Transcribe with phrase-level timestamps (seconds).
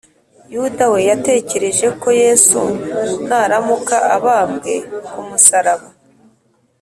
[0.53, 2.61] yuda we yatekereje ko yesu
[3.27, 4.73] naramuka abambwe
[5.09, 5.87] ku musaraba